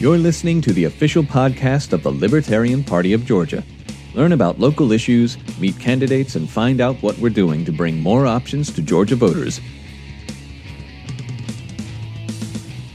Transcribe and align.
You're 0.00 0.16
listening 0.16 0.62
to 0.62 0.72
the 0.72 0.84
official 0.84 1.22
podcast 1.22 1.92
of 1.92 2.02
the 2.02 2.10
Libertarian 2.10 2.82
Party 2.82 3.12
of 3.12 3.26
Georgia. 3.26 3.62
Learn 4.14 4.32
about 4.32 4.58
local 4.58 4.92
issues, 4.92 5.36
meet 5.58 5.78
candidates, 5.78 6.36
and 6.36 6.48
find 6.48 6.80
out 6.80 6.96
what 7.02 7.18
we're 7.18 7.28
doing 7.28 7.66
to 7.66 7.70
bring 7.70 8.00
more 8.00 8.26
options 8.26 8.72
to 8.76 8.80
Georgia 8.80 9.14
voters. 9.14 9.60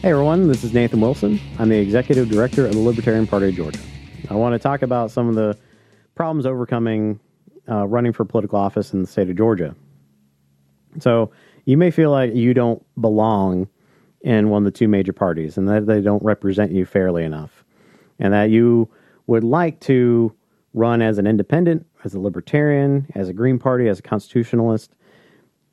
Hey 0.01 0.09
everyone, 0.09 0.47
this 0.47 0.63
is 0.63 0.73
Nathan 0.73 0.99
Wilson. 0.99 1.39
I'm 1.59 1.69
the 1.69 1.77
Executive 1.77 2.27
Director 2.27 2.65
of 2.65 2.73
the 2.73 2.79
Libertarian 2.79 3.27
Party 3.27 3.49
of 3.49 3.53
Georgia. 3.53 3.81
I 4.31 4.33
want 4.33 4.53
to 4.53 4.59
talk 4.59 4.81
about 4.81 5.11
some 5.11 5.29
of 5.29 5.35
the 5.35 5.55
problems 6.15 6.47
overcoming 6.47 7.19
uh, 7.69 7.85
running 7.85 8.13
for 8.13 8.25
political 8.25 8.57
office 8.57 8.93
in 8.93 9.01
the 9.01 9.07
state 9.07 9.29
of 9.29 9.35
Georgia. 9.35 9.75
So, 10.99 11.29
you 11.65 11.77
may 11.77 11.91
feel 11.91 12.09
like 12.09 12.33
you 12.33 12.55
don't 12.55 12.83
belong 12.99 13.67
in 14.25 14.49
one 14.49 14.65
of 14.65 14.73
the 14.73 14.77
two 14.77 14.87
major 14.87 15.13
parties 15.13 15.55
and 15.55 15.69
that 15.69 15.85
they 15.85 16.01
don't 16.01 16.23
represent 16.23 16.71
you 16.71 16.83
fairly 16.83 17.23
enough. 17.23 17.63
And 18.17 18.33
that 18.33 18.49
you 18.49 18.89
would 19.27 19.43
like 19.43 19.79
to 19.81 20.33
run 20.73 21.03
as 21.03 21.19
an 21.19 21.27
independent, 21.27 21.85
as 22.03 22.15
a 22.15 22.19
libertarian, 22.19 23.05
as 23.13 23.29
a 23.29 23.33
Green 23.33 23.59
Party, 23.59 23.87
as 23.87 23.99
a 23.99 24.01
constitutionalist, 24.01 24.91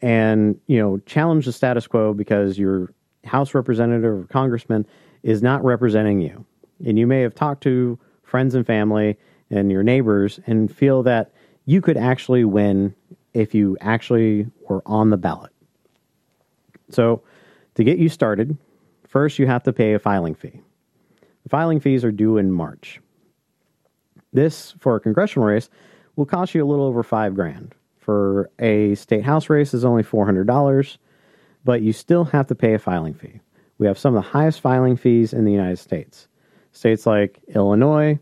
and 0.02 0.60
you 0.66 0.78
know 0.78 0.98
challenge 1.06 1.46
the 1.46 1.52
status 1.52 1.86
quo 1.86 2.12
because 2.12 2.58
your 2.58 2.92
House 3.24 3.54
representative 3.54 4.04
or 4.04 4.24
congressman 4.24 4.84
is 5.22 5.42
not 5.42 5.64
representing 5.64 6.20
you. 6.20 6.44
And 6.84 6.98
you 6.98 7.06
may 7.06 7.20
have 7.20 7.34
talked 7.34 7.62
to 7.62 7.98
friends 8.24 8.54
and 8.54 8.66
family 8.66 9.16
and 9.50 9.70
your 9.70 9.84
neighbors 9.84 10.40
and 10.46 10.74
feel 10.74 11.04
that 11.04 11.32
you 11.64 11.80
could 11.80 11.96
actually 11.96 12.44
win 12.44 12.94
if 13.32 13.54
you 13.54 13.78
actually 13.80 14.46
were 14.68 14.82
on 14.84 15.10
the 15.10 15.16
ballot. 15.16 15.52
So 16.90 17.22
to 17.74 17.84
get 17.84 17.98
you 17.98 18.08
started, 18.08 18.56
first 19.06 19.38
you 19.38 19.46
have 19.46 19.62
to 19.64 19.72
pay 19.72 19.94
a 19.94 19.98
filing 19.98 20.34
fee. 20.34 20.60
The 21.42 21.48
filing 21.48 21.80
fees 21.80 22.04
are 22.04 22.12
due 22.12 22.36
in 22.36 22.52
March. 22.52 23.00
This, 24.32 24.74
for 24.78 24.96
a 24.96 25.00
congressional 25.00 25.48
race, 25.48 25.68
will 26.16 26.26
cost 26.26 26.54
you 26.54 26.64
a 26.64 26.68
little 26.68 26.84
over 26.84 27.02
five 27.02 27.34
grand. 27.34 27.74
For 27.98 28.50
a 28.58 28.94
state 28.94 29.24
house 29.24 29.48
race 29.48 29.74
is 29.74 29.84
only 29.84 30.02
$400, 30.02 30.98
but 31.64 31.82
you 31.82 31.92
still 31.92 32.24
have 32.24 32.46
to 32.48 32.54
pay 32.54 32.74
a 32.74 32.78
filing 32.78 33.14
fee. 33.14 33.40
We 33.78 33.86
have 33.86 33.98
some 33.98 34.16
of 34.16 34.22
the 34.22 34.30
highest 34.30 34.60
filing 34.60 34.96
fees 34.96 35.32
in 35.32 35.44
the 35.44 35.52
United 35.52 35.78
States. 35.78 36.28
States 36.72 37.06
like 37.06 37.40
Illinois 37.54 38.18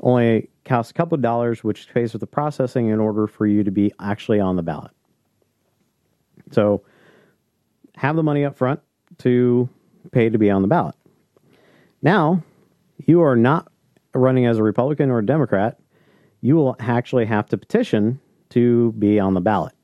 only 0.00 0.48
cost 0.64 0.90
a 0.90 0.94
couple 0.94 1.14
of 1.14 1.22
dollars, 1.22 1.62
which 1.62 1.92
pays 1.92 2.12
for 2.12 2.18
the 2.18 2.26
processing 2.26 2.88
in 2.88 3.00
order 3.00 3.26
for 3.26 3.46
you 3.46 3.62
to 3.64 3.70
be 3.70 3.92
actually 4.00 4.40
on 4.40 4.56
the 4.56 4.62
ballot. 4.62 4.90
So 6.50 6.82
have 7.96 8.16
the 8.16 8.22
money 8.22 8.44
up 8.44 8.56
front 8.56 8.80
to 9.18 9.68
pay 10.10 10.28
to 10.28 10.38
be 10.38 10.50
on 10.50 10.62
the 10.62 10.68
ballot. 10.68 10.94
Now, 12.02 12.42
you 12.98 13.22
are 13.22 13.36
not 13.36 13.70
running 14.14 14.46
as 14.46 14.58
a 14.58 14.62
Republican 14.62 15.10
or 15.10 15.18
a 15.18 15.26
Democrat. 15.26 15.78
You 16.40 16.56
will 16.56 16.76
actually 16.80 17.26
have 17.26 17.46
to 17.48 17.56
petition 17.56 18.20
to 18.50 18.92
be 18.92 19.18
on 19.18 19.34
the 19.34 19.40
ballot. 19.40 19.74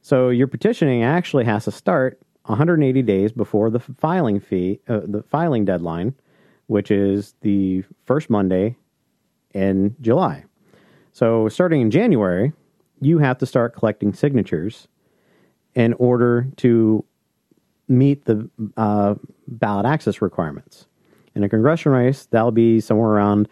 So 0.00 0.28
your 0.28 0.46
petitioning 0.46 1.02
actually 1.02 1.44
has 1.44 1.64
to 1.64 1.70
start 1.70 2.20
180 2.46 3.02
days 3.02 3.32
before 3.32 3.70
the 3.70 3.80
filing 3.80 4.38
fee, 4.38 4.80
uh, 4.88 5.00
the 5.04 5.22
filing 5.22 5.64
deadline, 5.64 6.14
which 6.66 6.90
is 6.90 7.34
the 7.40 7.84
first 8.04 8.28
Monday 8.28 8.76
in 9.54 9.96
July. 10.00 10.44
So 11.12 11.48
starting 11.48 11.80
in 11.80 11.90
January, 11.90 12.52
you 13.00 13.18
have 13.18 13.38
to 13.38 13.46
start 13.46 13.74
collecting 13.74 14.12
signatures 14.12 14.88
in 15.74 15.94
order 15.94 16.48
to 16.56 17.04
meet 17.88 18.24
the 18.24 18.48
uh, 18.76 19.14
ballot 19.46 19.86
access 19.86 20.22
requirements. 20.22 20.86
In 21.34 21.42
a 21.42 21.48
congressional 21.48 21.98
race, 21.98 22.26
that'll 22.26 22.52
be 22.52 22.80
somewhere 22.80 23.10
around 23.10 23.48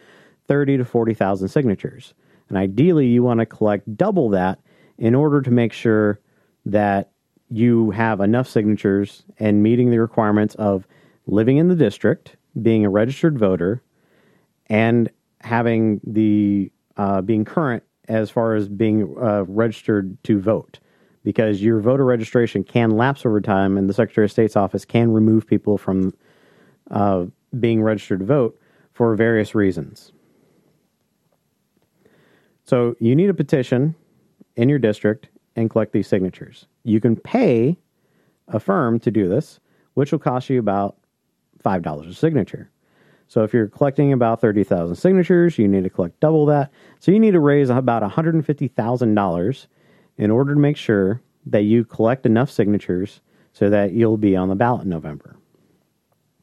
30 0.48 0.78
to 0.78 0.84
40,000 0.84 1.48
signatures. 1.48 2.14
And 2.48 2.58
ideally, 2.58 3.06
you 3.06 3.22
want 3.22 3.40
to 3.40 3.46
collect 3.46 3.96
double 3.96 4.28
that 4.30 4.60
in 4.98 5.14
order 5.14 5.40
to 5.42 5.50
make 5.50 5.72
sure 5.72 6.20
that 6.66 7.10
you 7.48 7.90
have 7.90 8.20
enough 8.20 8.48
signatures 8.48 9.24
and 9.38 9.62
meeting 9.62 9.90
the 9.90 9.98
requirements 9.98 10.54
of 10.56 10.86
living 11.26 11.56
in 11.58 11.68
the 11.68 11.74
district, 11.74 12.36
being 12.60 12.84
a 12.84 12.90
registered 12.90 13.38
voter, 13.38 13.82
and 14.66 15.10
having 15.40 16.00
the 16.04 16.70
uh, 16.96 17.20
being 17.20 17.44
current 17.44 17.82
as 18.08 18.30
far 18.30 18.54
as 18.54 18.68
being 18.68 19.14
uh, 19.20 19.44
registered 19.46 20.22
to 20.24 20.40
vote 20.40 20.78
because 21.24 21.62
your 21.62 21.80
voter 21.80 22.04
registration 22.04 22.64
can 22.64 22.90
lapse 22.90 23.24
over 23.24 23.40
time, 23.40 23.78
and 23.78 23.88
the 23.88 23.94
Secretary 23.94 24.24
of 24.24 24.30
State's 24.30 24.56
office 24.56 24.84
can 24.84 25.12
remove 25.12 25.46
people 25.46 25.78
from 25.78 26.12
uh, 26.90 27.26
being 27.58 27.82
registered 27.82 28.20
to 28.20 28.24
vote 28.24 28.58
for 28.92 29.14
various 29.14 29.54
reasons. 29.54 30.12
So 32.64 32.94
you 33.00 33.14
need 33.14 33.30
a 33.30 33.34
petition 33.34 33.94
in 34.56 34.68
your 34.68 34.78
district 34.78 35.28
and 35.56 35.70
collect 35.70 35.92
these 35.92 36.08
signatures. 36.08 36.66
You 36.84 37.00
can 37.00 37.16
pay 37.16 37.76
a 38.48 38.60
firm 38.60 38.98
to 39.00 39.10
do 39.10 39.28
this, 39.28 39.60
which 39.94 40.12
will 40.12 40.18
cost 40.18 40.48
you 40.50 40.58
about 40.58 40.96
$5 41.64 42.08
a 42.08 42.14
signature. 42.14 42.70
So 43.28 43.42
if 43.44 43.54
you're 43.54 43.68
collecting 43.68 44.12
about 44.12 44.40
30,000 44.40 44.96
signatures, 44.96 45.58
you 45.58 45.66
need 45.66 45.84
to 45.84 45.90
collect 45.90 46.20
double 46.20 46.44
that. 46.46 46.70
So 47.00 47.10
you 47.12 47.18
need 47.18 47.30
to 47.30 47.40
raise 47.40 47.70
about 47.70 48.02
$150,000 48.02 49.66
in 50.16 50.30
order 50.30 50.54
to 50.54 50.60
make 50.60 50.76
sure 50.76 51.20
that 51.46 51.62
you 51.62 51.84
collect 51.84 52.26
enough 52.26 52.50
signatures 52.50 53.20
so 53.52 53.68
that 53.70 53.92
you'll 53.92 54.16
be 54.16 54.36
on 54.36 54.48
the 54.48 54.54
ballot 54.54 54.84
in 54.84 54.88
November. 54.88 55.36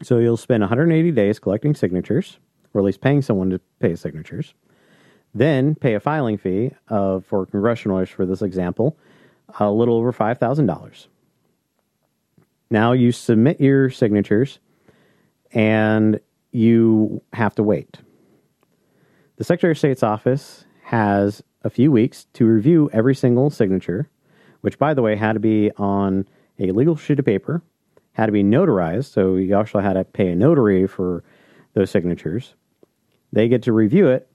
So 0.01 0.17
you'll 0.19 0.37
spend 0.37 0.61
180 0.61 1.11
days 1.11 1.39
collecting 1.39 1.75
signatures, 1.75 2.39
or 2.73 2.81
at 2.81 2.85
least 2.85 3.01
paying 3.01 3.21
someone 3.21 3.49
to 3.49 3.59
pay 3.79 3.95
signatures. 3.95 4.53
Then 5.33 5.75
pay 5.75 5.93
a 5.93 5.99
filing 5.99 6.37
fee 6.37 6.71
of, 6.87 7.25
for 7.25 7.45
congressional 7.45 8.05
for 8.05 8.25
this 8.25 8.41
example, 8.41 8.97
a 9.59 9.71
little 9.71 9.95
over 9.95 10.11
$5,000. 10.11 11.07
Now 12.71 12.91
you 12.91 13.11
submit 13.11 13.59
your 13.59 13.89
signatures 13.89 14.59
and 15.51 16.19
you 16.51 17.21
have 17.33 17.55
to 17.55 17.63
wait. 17.63 17.97
The 19.37 19.43
Secretary 19.43 19.71
of 19.71 19.77
State's 19.77 20.03
office 20.03 20.65
has 20.83 21.43
a 21.63 21.69
few 21.69 21.91
weeks 21.91 22.25
to 22.33 22.45
review 22.45 22.89
every 22.93 23.15
single 23.15 23.49
signature, 23.49 24.09
which, 24.61 24.77
by 24.77 24.93
the 24.93 25.01
way, 25.01 25.15
had 25.15 25.33
to 25.33 25.39
be 25.39 25.71
on 25.77 26.27
a 26.59 26.71
legal 26.71 26.95
sheet 26.95 27.19
of 27.19 27.25
paper, 27.25 27.61
had 28.13 28.27
to 28.27 28.31
be 28.31 28.43
notarized. 28.43 29.11
So 29.11 29.35
you 29.35 29.55
actually 29.57 29.83
had 29.83 29.93
to 29.93 30.03
pay 30.03 30.29
a 30.29 30.35
notary 30.35 30.87
for 30.87 31.23
those 31.73 31.91
signatures. 31.91 32.55
They 33.31 33.47
get 33.47 33.63
to 33.63 33.73
review 33.73 34.07
it. 34.07 34.29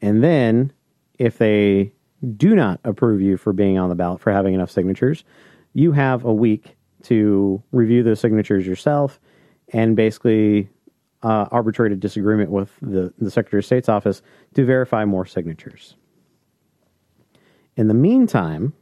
And 0.00 0.22
then 0.22 0.72
if 1.18 1.38
they 1.38 1.92
do 2.36 2.54
not 2.54 2.80
approve 2.84 3.20
you 3.20 3.36
for 3.36 3.52
being 3.52 3.78
on 3.78 3.88
the 3.88 3.94
ballot 3.94 4.20
for 4.20 4.32
having 4.32 4.54
enough 4.54 4.70
signatures, 4.70 5.24
you 5.72 5.92
have 5.92 6.24
a 6.24 6.32
week 6.32 6.76
to 7.04 7.62
review 7.72 8.02
those 8.02 8.20
signatures 8.20 8.66
yourself 8.66 9.20
and 9.72 9.96
basically 9.96 10.68
uh, 11.22 11.46
arbitrate 11.50 11.92
a 11.92 11.96
disagreement 11.96 12.50
with 12.50 12.70
the, 12.80 13.12
the 13.18 13.30
Secretary 13.30 13.60
of 13.60 13.66
State's 13.66 13.88
office 13.88 14.22
to 14.54 14.64
verify 14.64 15.04
more 15.04 15.26
signatures. 15.26 15.96
In 17.76 17.88
the 17.88 17.94
meantime, 17.94 18.72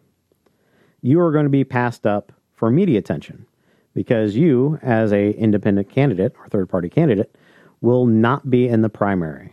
you 1.02 1.20
are 1.20 1.32
going 1.32 1.44
to 1.44 1.50
be 1.50 1.64
passed 1.64 2.06
up 2.06 2.32
for 2.54 2.70
media 2.70 2.98
attention 2.98 3.46
because 3.94 4.36
you, 4.36 4.78
as 4.82 5.12
a 5.12 5.30
independent 5.32 5.88
candidate 5.88 6.34
or 6.38 6.48
third 6.48 6.68
party 6.68 6.88
candidate, 6.88 7.34
will 7.80 8.06
not 8.06 8.50
be 8.50 8.66
in 8.68 8.82
the 8.82 8.88
primary. 8.88 9.52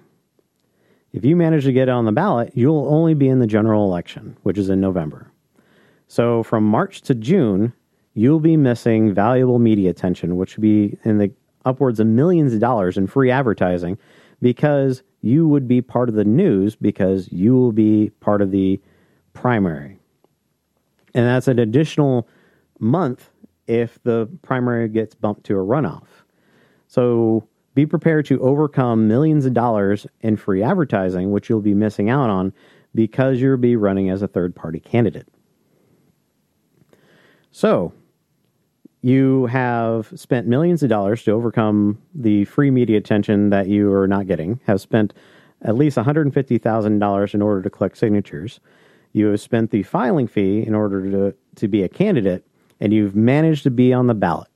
If 1.13 1.24
you 1.24 1.35
manage 1.35 1.63
to 1.66 1.72
get 1.72 1.88
on 1.88 2.06
the 2.06 2.12
ballot, 2.12 2.51
you'll 2.56 2.88
only 2.90 3.13
be 3.13 3.29
in 3.29 3.40
the 3.40 3.47
general 3.47 3.85
election, 3.85 4.35
which 4.44 4.57
is 4.57 4.69
in 4.69 4.81
November. 4.81 5.31
So 6.07 6.44
from 6.44 6.66
March 6.66 7.01
to 7.03 7.16
June, 7.16 7.74
you'll 8.13 8.40
be 8.40 8.57
missing 8.57 9.13
valuable 9.13 9.59
media 9.59 9.90
attention, 9.90 10.35
which 10.35 10.56
would 10.56 10.62
be 10.62 10.97
in 11.03 11.18
the 11.18 11.31
upwards 11.63 12.00
of 12.00 12.07
millions 12.07 12.53
of 12.53 12.59
dollars 12.59 12.98
in 12.98 13.07
free 13.07 13.31
advertising 13.31 13.98
because 14.42 15.04
you 15.21 15.48
would 15.48 15.68
be 15.68 15.81
part 15.81 16.10
of 16.10 16.15
the 16.15 16.25
news 16.25 16.75
because 16.75 17.31
you 17.31 17.56
will 17.56 17.71
be 17.71 18.12
part 18.19 18.42
of 18.42 18.51
the 18.51 18.80
primary. 19.36 20.00
And 21.14 21.26
that's 21.28 21.48
an 21.48 21.60
additional 21.60 22.28
month 22.80 23.30
if 23.68 24.02
the 24.04 24.28
primary 24.42 24.90
gets 24.90 25.14
bumped 25.14 25.44
to 25.46 25.54
a 25.54 25.64
runoff. 25.64 26.08
So 26.88 27.48
be 27.76 27.86
prepared 27.86 28.26
to 28.28 28.40
overcome 28.42 29.08
millions 29.08 29.46
of 29.46 29.54
dollars 29.54 30.08
in 30.22 30.38
free 30.38 30.64
advertising, 30.64 31.32
which 31.32 31.50
you'll 31.50 31.62
be 31.62 31.74
missing 31.76 32.10
out 32.10 32.30
on 32.30 32.54
because 32.96 33.40
you'll 33.40 33.58
be 33.58 33.76
running 33.76 34.10
as 34.10 34.22
a 34.22 34.28
third 34.28 34.56
party 34.56 34.80
candidate. 34.80 35.28
So, 37.52 37.94
you 39.02 39.46
have 39.46 40.12
spent 40.16 40.48
millions 40.48 40.82
of 40.82 40.90
dollars 40.90 41.24
to 41.24 41.32
overcome 41.32 42.02
the 42.16 42.46
free 42.46 42.72
media 42.72 42.98
attention 42.98 43.50
that 43.52 43.68
you 43.68 43.94
are 43.94 44.08
not 44.08 44.26
getting, 44.26 44.60
have 44.66 44.82
spent 44.82 45.14
at 45.62 45.76
least 45.76 45.98
$150,000 45.98 47.34
in 47.34 47.42
order 47.42 47.62
to 47.62 47.70
collect 47.70 47.98
signatures, 47.98 48.60
you 49.15 49.27
have 49.27 49.39
spent 49.39 49.71
the 49.71 49.81
filing 49.81 50.27
fee 50.27 50.62
in 50.67 50.75
order 50.75 51.09
to, 51.09 51.35
to 51.56 51.69
be 51.69 51.83
a 51.83 51.88
candidate, 51.88 52.45
and 52.81 52.91
you've 52.91 53.15
managed 53.15 53.63
to 53.63 53.71
be 53.71 53.94
on 53.94 54.07
the 54.07 54.13
ballot. 54.13 54.50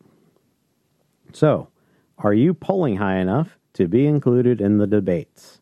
So, 1.32 1.70
are 2.18 2.34
you 2.34 2.54
polling 2.54 2.98
high 2.98 3.20
enough 3.20 3.58
to 3.76 3.88
be 3.88 4.06
included 4.06 4.60
in 4.60 4.78
the 4.78 4.86
debates? 4.86 5.62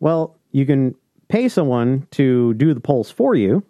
Well, 0.00 0.38
you 0.50 0.64
can 0.64 0.94
pay 1.28 1.46
someone 1.50 2.06
to 2.12 2.54
do 2.54 2.72
the 2.72 2.80
polls 2.80 3.10
for 3.10 3.34
you 3.34 3.62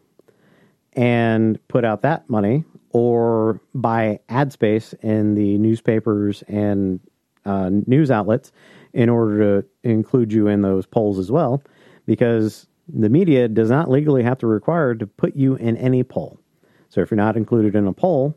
and 0.93 1.59
put 1.67 1.85
out 1.85 2.03
that 2.03 2.31
money 2.31 2.63
or 2.91 3.61
buy 3.75 4.21
ad 4.29 4.53
space 4.53 4.93
in 5.03 5.35
the 5.35 5.59
newspapers 5.59 6.45
and 6.47 7.01
uh, 7.45 7.71
news 7.89 8.13
outlets 8.13 8.53
in 8.93 9.09
order 9.09 9.63
to 9.63 9.69
include 9.83 10.33
you 10.33 10.47
in 10.47 10.63
those 10.63 10.87
polls 10.87 11.19
as 11.19 11.33
well, 11.33 11.65
because 12.07 12.68
the 12.89 13.09
media 13.09 13.49
does 13.49 13.71
not 13.71 13.91
legally 13.91 14.23
have 14.23 14.39
to 14.39 14.47
require 14.47 14.95
to 14.95 15.07
put 15.07 15.37
you 15.37 15.55
in 15.57 15.77
any 15.77 16.03
poll. 16.03 16.39
So 16.89 17.01
if 17.01 17.11
you're 17.11 17.17
not 17.17 17.37
included 17.37 17.75
in 17.75 17.87
a 17.87 17.93
poll, 17.93 18.37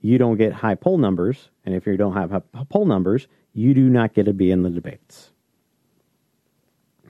you 0.00 0.18
don't 0.18 0.36
get 0.36 0.52
high 0.52 0.74
poll 0.74 0.98
numbers, 0.98 1.50
and 1.64 1.74
if 1.74 1.86
you 1.86 1.96
don't 1.96 2.14
have 2.14 2.42
poll 2.68 2.84
numbers, 2.84 3.26
you 3.54 3.74
do 3.74 3.88
not 3.88 4.14
get 4.14 4.24
to 4.24 4.32
be 4.32 4.50
in 4.50 4.62
the 4.62 4.70
debates. 4.70 5.30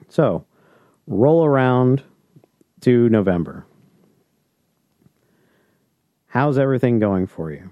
So, 0.09 0.45
roll 1.05 1.43
around 1.43 2.03
to 2.81 3.09
November. 3.09 3.65
How's 6.27 6.57
everything 6.57 6.99
going 6.99 7.27
for 7.27 7.51
you? 7.51 7.71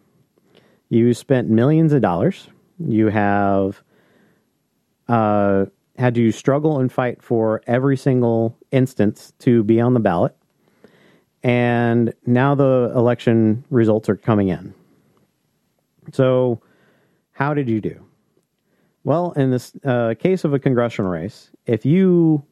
You 0.90 1.14
spent 1.14 1.50
millions 1.50 1.94
of 1.94 2.02
dollars. 2.02 2.48
You 2.78 3.08
have 3.08 3.82
uh, 5.08 5.66
had 5.98 6.16
to 6.16 6.32
struggle 6.32 6.80
and 6.80 6.92
fight 6.92 7.22
for 7.22 7.62
every 7.68 7.98
single 7.98 8.58
instance 8.72 9.34
to 9.40 9.64
be 9.64 9.80
on 9.80 9.94
the 9.94 10.00
ballot. 10.00 10.36
And 11.44 12.14
now 12.26 12.56
the 12.56 12.92
election 12.96 13.64
results 13.70 14.10
are 14.10 14.16
coming 14.16 14.50
in. 14.50 14.74
So, 16.12 16.62
how 17.32 17.54
did 17.54 17.70
you 17.70 17.82
do? 17.82 18.06
Well, 19.04 19.32
in 19.34 19.52
this 19.52 19.74
uh, 19.84 20.16
case 20.18 20.44
of 20.44 20.54
a 20.54 20.60
congressional 20.60 21.12
race, 21.12 21.52
if 21.66 21.86
you 21.86 22.44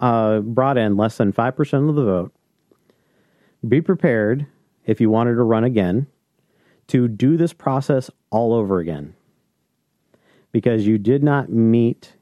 uh, 0.00 0.40
brought 0.40 0.76
in 0.76 0.96
less 0.96 1.16
than 1.16 1.32
5% 1.32 1.88
of 1.88 1.94
the 1.94 2.04
vote, 2.04 2.32
be 3.68 3.80
prepared 3.80 4.46
if 4.86 5.00
you 5.00 5.10
wanted 5.10 5.34
to 5.34 5.42
run 5.42 5.64
again 5.64 6.06
to 6.88 7.06
do 7.06 7.36
this 7.36 7.52
process 7.52 8.10
all 8.30 8.52
over 8.52 8.80
again 8.80 9.14
because 10.52 10.86
you 10.86 10.98
did 10.98 11.22
not 11.22 11.48
meet 11.48 12.14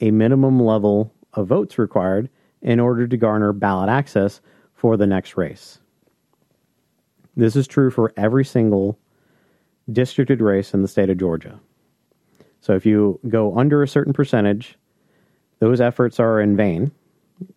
a 0.00 0.10
minimum 0.10 0.60
level 0.60 1.12
of 1.32 1.48
votes 1.48 1.78
required 1.78 2.28
in 2.62 2.80
order 2.80 3.06
to 3.06 3.16
garner 3.16 3.52
ballot 3.52 3.88
access 3.88 4.40
for 4.74 4.96
the 4.96 5.06
next 5.06 5.36
race. 5.36 5.78
This 7.36 7.56
is 7.56 7.66
true 7.66 7.90
for 7.90 8.12
every 8.16 8.44
single 8.44 8.98
districted 9.92 10.40
race 10.40 10.72
in 10.72 10.82
the 10.82 10.88
state 10.88 11.10
of 11.10 11.18
Georgia. 11.18 11.58
So 12.60 12.74
if 12.74 12.86
you 12.86 13.20
go 13.28 13.56
under 13.58 13.82
a 13.82 13.88
certain 13.88 14.12
percentage, 14.12 14.78
those 15.58 15.80
efforts 15.80 16.18
are 16.18 16.40
in 16.40 16.56
vain. 16.56 16.92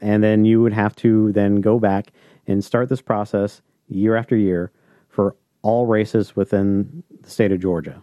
And 0.01 0.23
then 0.23 0.43
you 0.43 0.61
would 0.61 0.73
have 0.73 0.95
to 0.97 1.31
then 1.31 1.61
go 1.61 1.79
back 1.79 2.11
and 2.47 2.63
start 2.63 2.89
this 2.89 3.01
process 3.01 3.61
year 3.87 4.15
after 4.15 4.35
year 4.35 4.71
for 5.07 5.35
all 5.61 5.85
races 5.85 6.35
within 6.35 7.03
the 7.21 7.29
state 7.29 7.51
of 7.51 7.59
Georgia. 7.59 8.01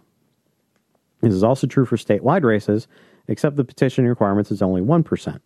This 1.21 1.33
is 1.33 1.43
also 1.43 1.67
true 1.67 1.85
for 1.85 1.97
statewide 1.97 2.43
races, 2.43 2.87
except 3.27 3.55
the 3.55 3.63
petition 3.63 4.07
requirements 4.07 4.51
is 4.51 4.61
only 4.61 4.81
1%. 4.81 5.39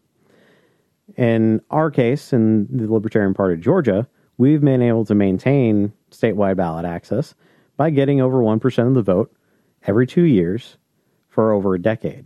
In 1.17 1.61
our 1.69 1.89
case, 1.89 2.33
in 2.33 2.67
the 2.69 2.91
Libertarian 2.91 3.33
Party 3.33 3.55
of 3.55 3.61
Georgia, 3.61 4.07
we've 4.37 4.61
been 4.61 4.81
able 4.81 5.05
to 5.05 5.15
maintain 5.15 5.91
statewide 6.11 6.57
ballot 6.57 6.85
access 6.85 7.33
by 7.77 7.89
getting 7.89 8.21
over 8.21 8.37
1% 8.39 8.87
of 8.87 8.93
the 8.93 9.01
vote 9.01 9.33
every 9.83 10.05
two 10.05 10.23
years 10.23 10.77
for 11.27 11.51
over 11.51 11.73
a 11.73 11.81
decade. 11.81 12.25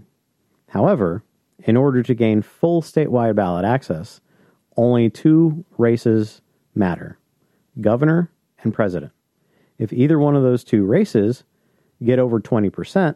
However, 0.69 1.23
in 1.59 1.77
order 1.77 2.03
to 2.03 2.13
gain 2.13 2.41
full 2.41 2.81
statewide 2.81 3.35
ballot 3.35 3.63
access, 3.63 4.19
only 4.75 5.09
two 5.09 5.63
races 5.77 6.41
matter 6.75 7.19
governor 7.81 8.31
and 8.63 8.73
president. 8.73 9.11
If 9.79 9.91
either 9.91 10.19
one 10.19 10.35
of 10.35 10.43
those 10.43 10.63
two 10.63 10.85
races 10.85 11.43
get 12.03 12.19
over 12.19 12.39
20%, 12.39 13.15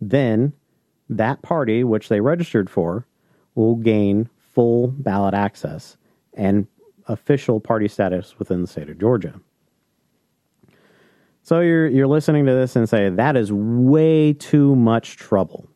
then 0.00 0.52
that 1.08 1.42
party, 1.42 1.84
which 1.84 2.08
they 2.08 2.20
registered 2.20 2.68
for, 2.68 3.06
will 3.54 3.76
gain 3.76 4.28
full 4.54 4.88
ballot 4.88 5.34
access 5.34 5.96
and 6.34 6.66
official 7.08 7.60
party 7.60 7.88
status 7.88 8.38
within 8.38 8.60
the 8.60 8.66
state 8.66 8.88
of 8.88 8.98
Georgia. 8.98 9.40
So 11.42 11.60
you're 11.60 11.86
you're 11.86 12.08
listening 12.08 12.44
to 12.46 12.52
this 12.52 12.74
and 12.74 12.88
say 12.88 13.08
that 13.08 13.36
is 13.36 13.52
way 13.52 14.32
too 14.32 14.74
much 14.74 15.16
trouble. 15.16 15.68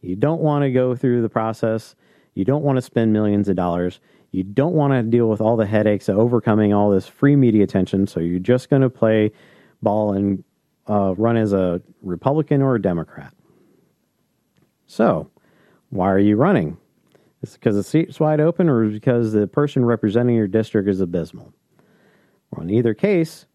You 0.00 0.16
don't 0.16 0.40
want 0.40 0.62
to 0.62 0.70
go 0.70 0.96
through 0.96 1.22
the 1.22 1.28
process. 1.28 1.94
You 2.34 2.44
don't 2.44 2.62
want 2.62 2.76
to 2.76 2.82
spend 2.82 3.12
millions 3.12 3.48
of 3.48 3.56
dollars. 3.56 4.00
You 4.32 4.42
don't 4.42 4.74
want 4.74 4.92
to 4.92 5.02
deal 5.02 5.28
with 5.28 5.40
all 5.40 5.56
the 5.56 5.66
headaches 5.66 6.08
of 6.08 6.18
overcoming 6.18 6.72
all 6.72 6.90
this 6.90 7.06
free 7.06 7.36
media 7.36 7.62
attention. 7.64 8.06
So 8.06 8.20
you're 8.20 8.38
just 8.38 8.68
going 8.70 8.82
to 8.82 8.90
play 8.90 9.30
ball 9.82 10.14
and 10.14 10.42
uh, 10.88 11.14
run 11.16 11.36
as 11.36 11.52
a 11.52 11.80
Republican 12.02 12.60
or 12.60 12.74
a 12.74 12.82
Democrat. 12.82 13.32
So, 14.86 15.30
why 15.90 16.10
are 16.10 16.18
you 16.18 16.36
running? 16.36 16.76
Is 17.42 17.54
it 17.54 17.60
because 17.60 17.76
the 17.76 17.82
seat's 17.82 18.18
wide 18.18 18.40
open 18.40 18.68
or 18.68 18.86
because 18.86 19.32
the 19.32 19.46
person 19.46 19.84
representing 19.84 20.36
your 20.36 20.48
district 20.48 20.88
is 20.88 21.00
abysmal? 21.00 21.52
Well, 22.50 22.62
in 22.62 22.70
either 22.70 22.94
case, 22.94 23.46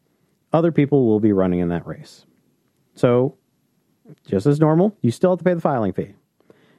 other 0.54 0.72
people 0.72 1.06
will 1.06 1.20
be 1.20 1.34
running 1.34 1.60
in 1.60 1.70
that 1.70 1.86
race. 1.86 2.26
So, 2.96 3.36
just 4.28 4.46
as 4.46 4.60
normal, 4.60 4.96
you 5.02 5.12
still 5.12 5.31
have 5.31 5.40
to 5.40 5.44
pay 5.44 5.54
the 5.54 5.62
filing 5.62 5.94
fee. 5.94 6.14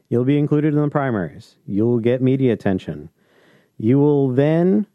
You'll 0.08 0.24
be 0.24 0.38
included 0.38 0.74
in 0.74 0.80
the 0.80 0.88
primaries. 0.88 1.56
You'll 1.66 2.00
get 2.00 2.20
media 2.20 2.52
attention. 2.52 3.10
You 3.78 3.98
will 3.98 4.28
then 4.28 4.86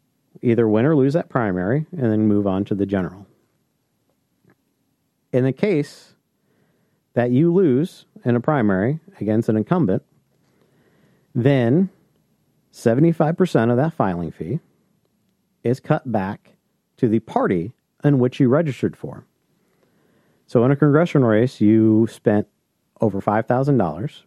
either 0.42 0.68
win 0.68 0.84
or 0.84 0.94
lose 0.94 1.14
that 1.14 1.28
primary 1.28 1.86
and 1.92 2.12
then 2.12 2.28
move 2.28 2.46
on 2.46 2.64
to 2.66 2.74
the 2.74 2.86
general. 2.86 3.26
In 5.32 5.44
the 5.44 5.52
case 5.52 6.15
that 7.16 7.30
you 7.30 7.50
lose 7.52 8.04
in 8.26 8.36
a 8.36 8.40
primary 8.40 9.00
against 9.18 9.48
an 9.48 9.56
incumbent, 9.56 10.02
then 11.34 11.88
75% 12.74 13.70
of 13.70 13.78
that 13.78 13.94
filing 13.94 14.30
fee 14.30 14.60
is 15.64 15.80
cut 15.80 16.12
back 16.12 16.52
to 16.98 17.08
the 17.08 17.20
party 17.20 17.72
in 18.04 18.18
which 18.18 18.38
you 18.38 18.50
registered 18.50 18.94
for. 18.94 19.24
So 20.46 20.62
in 20.66 20.70
a 20.70 20.76
congressional 20.76 21.30
race, 21.30 21.58
you 21.58 22.06
spent 22.06 22.48
over 23.00 23.22
$5,000. 23.22 24.22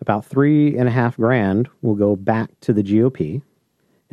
About 0.00 0.24
three 0.24 0.78
and 0.78 0.86
a 0.88 0.92
half 0.92 1.16
grand 1.16 1.68
will 1.82 1.96
go 1.96 2.14
back 2.14 2.50
to 2.60 2.72
the 2.72 2.84
GOP 2.84 3.42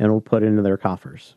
and 0.00 0.10
will 0.10 0.20
put 0.20 0.42
into 0.42 0.62
their 0.62 0.76
coffers. 0.76 1.36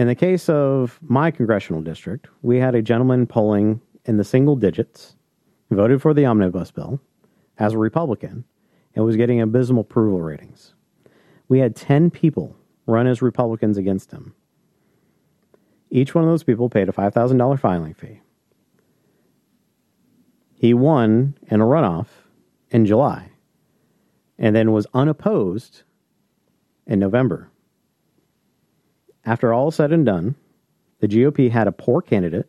In 0.00 0.06
the 0.06 0.14
case 0.14 0.48
of 0.48 0.98
my 1.02 1.30
congressional 1.30 1.82
district, 1.82 2.28
we 2.40 2.56
had 2.56 2.74
a 2.74 2.80
gentleman 2.80 3.26
polling 3.26 3.82
in 4.06 4.16
the 4.16 4.24
single 4.24 4.56
digits, 4.56 5.14
voted 5.70 6.00
for 6.00 6.14
the 6.14 6.24
omnibus 6.24 6.70
bill 6.70 7.02
as 7.58 7.74
a 7.74 7.78
Republican, 7.78 8.46
and 8.94 9.04
was 9.04 9.16
getting 9.16 9.42
abysmal 9.42 9.82
approval 9.82 10.22
ratings. 10.22 10.72
We 11.48 11.58
had 11.58 11.76
10 11.76 12.10
people 12.12 12.56
run 12.86 13.06
as 13.06 13.20
Republicans 13.20 13.76
against 13.76 14.10
him. 14.10 14.34
Each 15.90 16.14
one 16.14 16.24
of 16.24 16.30
those 16.30 16.44
people 16.44 16.70
paid 16.70 16.88
a 16.88 16.92
$5,000 16.92 17.60
filing 17.60 17.92
fee. 17.92 18.22
He 20.54 20.72
won 20.72 21.36
in 21.48 21.60
a 21.60 21.66
runoff 21.66 22.06
in 22.70 22.86
July 22.86 23.32
and 24.38 24.56
then 24.56 24.72
was 24.72 24.86
unopposed 24.94 25.82
in 26.86 26.98
November. 26.98 27.49
After 29.24 29.52
all 29.52 29.70
said 29.70 29.92
and 29.92 30.04
done, 30.04 30.34
the 31.00 31.08
GOP 31.08 31.50
had 31.50 31.66
a 31.66 31.72
poor 31.72 32.00
candidate 32.00 32.48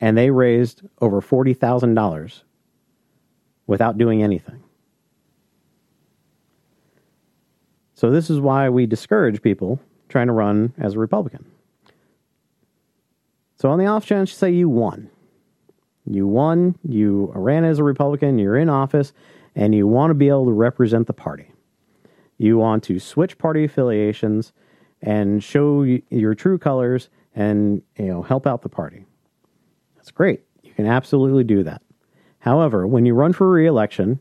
and 0.00 0.18
they 0.18 0.30
raised 0.30 0.82
over 1.00 1.20
$40,000 1.20 2.42
without 3.66 3.96
doing 3.96 4.22
anything. 4.22 4.62
So, 7.94 8.10
this 8.10 8.28
is 8.28 8.40
why 8.40 8.68
we 8.68 8.86
discourage 8.86 9.42
people 9.42 9.78
trying 10.08 10.26
to 10.26 10.32
run 10.32 10.74
as 10.76 10.94
a 10.94 10.98
Republican. 10.98 11.44
So, 13.58 13.70
on 13.70 13.78
the 13.78 13.86
off 13.86 14.04
chance, 14.04 14.32
say 14.32 14.50
you 14.50 14.68
won. 14.68 15.08
You 16.04 16.26
won, 16.26 16.76
you 16.82 17.30
ran 17.32 17.64
as 17.64 17.78
a 17.78 17.84
Republican, 17.84 18.40
you're 18.40 18.56
in 18.56 18.68
office, 18.68 19.12
and 19.54 19.72
you 19.72 19.86
want 19.86 20.10
to 20.10 20.14
be 20.14 20.28
able 20.28 20.46
to 20.46 20.52
represent 20.52 21.06
the 21.06 21.12
party. 21.12 21.52
You 22.38 22.58
want 22.58 22.82
to 22.84 22.98
switch 22.98 23.38
party 23.38 23.62
affiliations 23.62 24.52
and 25.02 25.42
show 25.42 25.82
your 25.82 26.34
true 26.34 26.58
colors 26.58 27.08
and 27.34 27.82
you 27.98 28.06
know 28.06 28.22
help 28.22 28.46
out 28.46 28.62
the 28.62 28.68
party. 28.68 29.04
That's 29.96 30.10
great. 30.10 30.42
You 30.62 30.72
can 30.72 30.86
absolutely 30.86 31.44
do 31.44 31.62
that. 31.64 31.82
However, 32.38 32.86
when 32.86 33.06
you 33.06 33.14
run 33.14 33.32
for 33.32 33.50
re-election, 33.50 34.18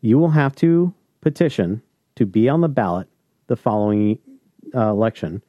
you 0.00 0.18
will 0.18 0.30
have 0.30 0.54
to 0.56 0.92
petition 1.20 1.82
to 2.16 2.26
be 2.26 2.48
on 2.48 2.60
the 2.60 2.68
ballot 2.68 3.08
the 3.46 3.56
following 3.56 4.18
uh, 4.74 4.90
election 4.90 5.42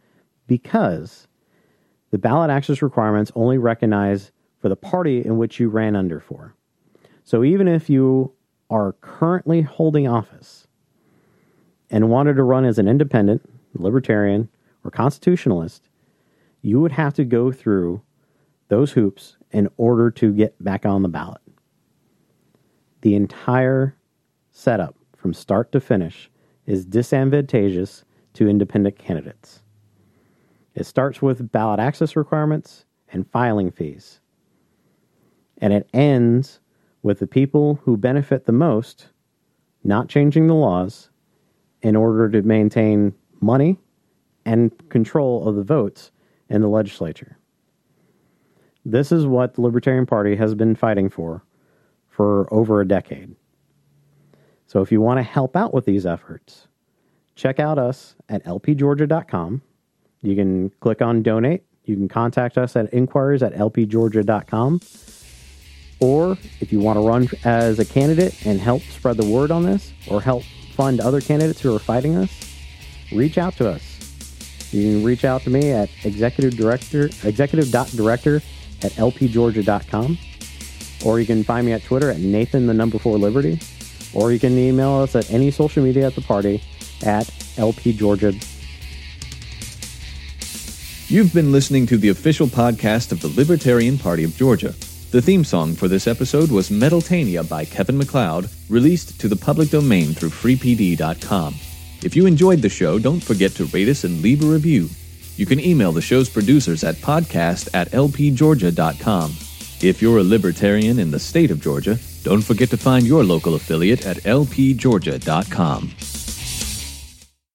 because 0.47 1.27
the 2.11 2.17
ballot 2.17 2.49
access 2.49 2.81
requirements 2.81 3.31
only 3.35 3.57
recognize 3.57 4.31
for 4.59 4.69
the 4.69 4.75
party 4.75 5.23
in 5.25 5.37
which 5.37 5.59
you 5.59 5.69
ran 5.69 5.95
under 5.95 6.19
for. 6.19 6.55
So 7.23 7.43
even 7.43 7.67
if 7.67 7.89
you 7.89 8.31
are 8.69 8.93
currently 9.01 9.61
holding 9.61 10.07
office 10.07 10.67
and 11.89 12.09
wanted 12.09 12.35
to 12.35 12.43
run 12.43 12.65
as 12.65 12.79
an 12.79 12.87
independent, 12.87 13.41
libertarian, 13.73 14.49
or 14.85 14.91
constitutionalist, 14.91 15.89
you 16.61 16.79
would 16.79 16.91
have 16.91 17.13
to 17.15 17.25
go 17.25 17.51
through 17.51 18.01
those 18.67 18.91
hoops 18.91 19.37
in 19.51 19.67
order 19.77 20.11
to 20.11 20.31
get 20.31 20.63
back 20.63 20.85
on 20.85 21.01
the 21.01 21.09
ballot. 21.09 21.41
The 23.01 23.15
entire 23.15 23.97
setup 24.51 24.95
from 25.17 25.33
start 25.33 25.71
to 25.71 25.79
finish 25.79 26.29
is 26.65 26.85
disadvantageous 26.85 28.05
to 28.33 28.47
independent 28.47 28.97
candidates. 28.97 29.61
It 30.73 30.85
starts 30.85 31.21
with 31.21 31.51
ballot 31.51 31.79
access 31.79 32.15
requirements 32.15 32.85
and 33.11 33.29
filing 33.31 33.71
fees. 33.71 34.19
And 35.59 35.73
it 35.73 35.89
ends 35.93 36.59
with 37.01 37.19
the 37.19 37.27
people 37.27 37.79
who 37.83 37.97
benefit 37.97 38.45
the 38.45 38.51
most 38.51 39.09
not 39.83 40.09
changing 40.09 40.47
the 40.47 40.55
laws 40.55 41.09
in 41.81 41.95
order 41.95 42.29
to 42.29 42.41
maintain 42.41 43.13
money 43.39 43.79
and 44.45 44.71
control 44.89 45.47
of 45.47 45.55
the 45.55 45.63
votes 45.63 46.11
in 46.49 46.61
the 46.61 46.67
legislature. 46.67 47.37
This 48.85 49.11
is 49.11 49.25
what 49.25 49.55
the 49.55 49.61
Libertarian 49.61 50.05
Party 50.05 50.35
has 50.35 50.53
been 50.53 50.75
fighting 50.75 51.09
for 51.09 51.43
for 52.07 52.51
over 52.53 52.79
a 52.79 52.87
decade. 52.87 53.35
So 54.67 54.81
if 54.81 54.91
you 54.91 55.01
want 55.01 55.17
to 55.17 55.23
help 55.23 55.55
out 55.55 55.73
with 55.73 55.85
these 55.85 56.05
efforts, 56.05 56.67
check 57.35 57.59
out 57.59 57.77
us 57.77 58.15
at 58.29 58.43
lpgeorgia.com. 58.45 59.61
You 60.21 60.35
can 60.35 60.69
click 60.79 61.01
on 61.01 61.23
donate. 61.23 61.63
You 61.83 61.95
can 61.95 62.07
contact 62.07 62.57
us 62.57 62.75
at 62.75 62.91
inquiries 62.93 63.43
at 63.43 63.53
lpgeorgia.com. 63.53 64.79
Or 65.99 66.37
if 66.59 66.73
you 66.73 66.79
want 66.79 66.97
to 66.97 67.07
run 67.07 67.27
as 67.43 67.79
a 67.79 67.85
candidate 67.85 68.45
and 68.45 68.59
help 68.59 68.81
spread 68.83 69.17
the 69.17 69.25
word 69.25 69.51
on 69.51 69.63
this 69.63 69.93
or 70.09 70.21
help 70.21 70.43
fund 70.73 70.99
other 70.99 71.21
candidates 71.21 71.61
who 71.61 71.75
are 71.75 71.79
fighting 71.79 72.15
us, 72.15 72.31
reach 73.11 73.37
out 73.37 73.55
to 73.57 73.69
us. 73.69 73.94
You 74.75 74.97
can 74.97 75.05
reach 75.05 75.23
out 75.23 75.41
to 75.43 75.49
me 75.49 75.71
at 75.71 75.89
executive 76.03 76.57
director 76.57 77.05
executive.director 77.23 78.41
at 78.81 78.91
lpgeorgia.com. 78.91 80.17
Or 81.05 81.19
you 81.21 81.25
can 81.25 81.45
find 81.45 81.65
me 81.65 81.71
at 81.71 81.83
Twitter 81.83 82.09
at 82.09 82.19
Nathan 82.19 82.67
the 82.67 82.73
number 82.73 82.99
four 82.99 83.17
Liberty. 83.17 83.57
Or 84.13 84.33
you 84.33 84.39
can 84.39 84.57
email 84.57 84.95
us 84.95 85.15
at 85.15 85.31
any 85.31 85.49
social 85.49 85.81
media 85.81 86.07
at 86.07 86.15
the 86.15 86.21
party 86.21 86.61
at 87.05 87.25
lpgeorgia. 87.55 88.33
You've 91.09 91.33
been 91.33 91.53
listening 91.53 91.85
to 91.87 91.97
the 91.97 92.09
official 92.09 92.47
podcast 92.47 93.13
of 93.13 93.21
the 93.21 93.29
Libertarian 93.29 93.97
Party 93.97 94.25
of 94.25 94.35
Georgia. 94.35 94.73
The 95.11 95.21
theme 95.21 95.45
song 95.45 95.75
for 95.75 95.87
this 95.87 96.07
episode 96.07 96.51
was 96.51 96.69
Metaltania 96.69 97.47
by 97.47 97.63
Kevin 97.63 97.97
MacLeod 97.97 98.49
released 98.67 99.21
to 99.21 99.29
the 99.29 99.37
public 99.37 99.69
domain 99.69 100.13
through 100.13 100.31
freepd.com. 100.31 101.55
If 102.05 102.15
you 102.15 102.27
enjoyed 102.27 102.61
the 102.61 102.69
show, 102.69 102.99
don't 102.99 103.19
forget 103.19 103.53
to 103.53 103.65
rate 103.65 103.87
us 103.87 104.03
and 104.03 104.21
leave 104.21 104.43
a 104.43 104.45
review. 104.45 104.89
You 105.37 105.47
can 105.47 105.59
email 105.59 105.91
the 105.91 106.03
show's 106.03 106.29
producers 106.29 106.83
at 106.83 106.97
podcast 106.97 107.67
at 107.73 107.89
lpgeorgia.com. 107.89 109.31
If 109.81 110.03
you're 110.03 110.19
a 110.19 110.23
libertarian 110.23 110.99
in 110.99 111.09
the 111.09 111.19
state 111.19 111.49
of 111.49 111.59
Georgia, 111.59 111.97
don't 112.23 112.43
forget 112.43 112.69
to 112.69 112.77
find 112.77 113.07
your 113.07 113.23
local 113.23 113.55
affiliate 113.55 114.05
at 114.05 114.17
lpgeorgia.com. 114.17 116.24